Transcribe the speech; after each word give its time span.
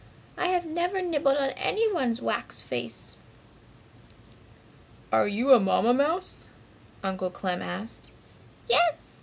I 0.35 0.47
have 0.47 0.65
never 0.65 0.99
nibbled 0.99 1.37
at 1.37 1.53
anyone's 1.55 2.23
wax 2.23 2.59
face!" 2.59 3.17
"Are 5.11 5.27
you 5.27 5.53
a 5.53 5.59
Mamma 5.59 5.93
mouse?" 5.93 6.49
Uncle 7.03 7.29
Clem 7.29 7.61
asked. 7.61 8.11
"Yes!" 8.67 9.19